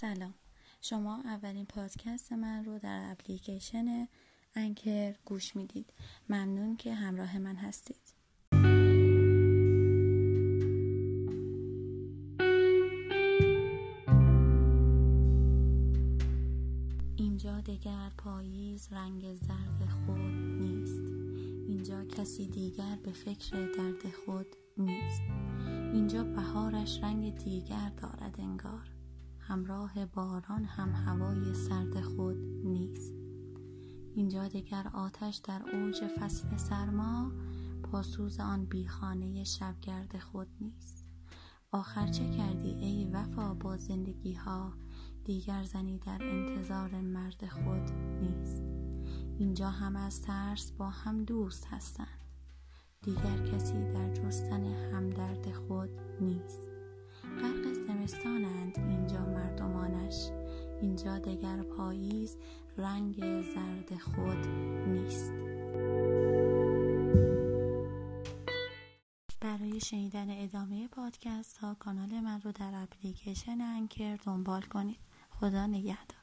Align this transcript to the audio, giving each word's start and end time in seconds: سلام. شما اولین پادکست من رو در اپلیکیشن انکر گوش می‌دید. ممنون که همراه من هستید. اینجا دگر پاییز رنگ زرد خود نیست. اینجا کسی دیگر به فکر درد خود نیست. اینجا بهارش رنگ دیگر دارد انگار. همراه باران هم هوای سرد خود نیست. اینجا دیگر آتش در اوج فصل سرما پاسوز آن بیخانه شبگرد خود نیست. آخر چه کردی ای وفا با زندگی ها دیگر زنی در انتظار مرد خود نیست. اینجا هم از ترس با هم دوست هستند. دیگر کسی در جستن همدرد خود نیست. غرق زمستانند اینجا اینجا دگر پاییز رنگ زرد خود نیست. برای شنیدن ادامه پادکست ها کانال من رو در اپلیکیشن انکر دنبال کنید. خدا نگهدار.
سلام. 0.00 0.34
شما 0.80 1.20
اولین 1.24 1.66
پادکست 1.66 2.32
من 2.32 2.64
رو 2.64 2.78
در 2.78 3.10
اپلیکیشن 3.10 4.08
انکر 4.54 5.14
گوش 5.24 5.56
می‌دید. 5.56 5.92
ممنون 6.28 6.76
که 6.76 6.94
همراه 6.94 7.38
من 7.38 7.56
هستید. 7.56 8.14
اینجا 17.16 17.60
دگر 17.60 18.10
پاییز 18.18 18.88
رنگ 18.92 19.34
زرد 19.34 19.88
خود 20.06 20.18
نیست. 20.60 21.12
اینجا 21.68 22.04
کسی 22.04 22.46
دیگر 22.46 22.98
به 23.04 23.12
فکر 23.12 23.56
درد 23.76 24.10
خود 24.24 24.46
نیست. 24.76 25.22
اینجا 25.94 26.24
بهارش 26.24 27.00
رنگ 27.02 27.34
دیگر 27.34 27.90
دارد 27.96 28.40
انگار. 28.40 28.99
همراه 29.50 30.06
باران 30.06 30.64
هم 30.64 30.92
هوای 30.94 31.54
سرد 31.54 32.00
خود 32.00 32.36
نیست. 32.64 33.14
اینجا 34.14 34.48
دیگر 34.48 34.88
آتش 34.94 35.36
در 35.36 35.62
اوج 35.72 36.06
فصل 36.06 36.56
سرما 36.56 37.32
پاسوز 37.82 38.40
آن 38.40 38.64
بیخانه 38.64 39.44
شبگرد 39.44 40.18
خود 40.18 40.48
نیست. 40.60 41.04
آخر 41.72 42.06
چه 42.06 42.30
کردی 42.30 42.68
ای 42.68 43.04
وفا 43.12 43.54
با 43.54 43.76
زندگی 43.76 44.34
ها 44.34 44.72
دیگر 45.24 45.64
زنی 45.64 45.98
در 45.98 46.18
انتظار 46.22 47.00
مرد 47.00 47.46
خود 47.46 47.90
نیست. 48.20 48.64
اینجا 49.38 49.70
هم 49.70 49.96
از 49.96 50.22
ترس 50.22 50.70
با 50.70 50.90
هم 50.90 51.24
دوست 51.24 51.66
هستند. 51.66 52.24
دیگر 53.02 53.46
کسی 53.52 53.92
در 53.92 54.14
جستن 54.14 54.64
همدرد 54.64 55.52
خود 55.52 55.90
نیست. 56.20 56.70
غرق 57.38 57.72
زمستانند 57.72 58.78
اینجا 58.78 59.19
اینجا 60.82 61.18
دگر 61.18 61.62
پاییز 61.62 62.36
رنگ 62.76 63.42
زرد 63.42 63.98
خود 63.98 64.46
نیست. 64.86 65.32
برای 69.40 69.80
شنیدن 69.80 70.30
ادامه 70.30 70.88
پادکست 70.88 71.58
ها 71.58 71.74
کانال 71.74 72.20
من 72.20 72.40
رو 72.40 72.52
در 72.52 72.72
اپلیکیشن 72.74 73.60
انکر 73.60 74.16
دنبال 74.16 74.62
کنید. 74.62 75.00
خدا 75.30 75.66
نگهدار. 75.66 76.19